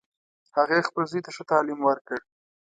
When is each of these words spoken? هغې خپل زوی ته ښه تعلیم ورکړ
هغې 0.57 0.87
خپل 0.87 1.03
زوی 1.11 1.21
ته 1.25 1.31
ښه 1.35 1.43
تعلیم 1.51 1.79
ورکړ 1.83 2.19